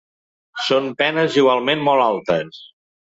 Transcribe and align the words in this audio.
Són 0.69 0.87
penes 1.01 1.37
igualment 1.41 1.85
molt 1.91 2.07
altes. 2.07 2.63